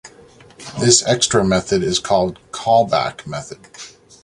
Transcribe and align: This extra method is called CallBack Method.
This 0.79 1.05
extra 1.05 1.45
method 1.45 1.83
is 1.83 1.99
called 1.99 2.39
CallBack 2.51 3.27
Method. 3.27 3.59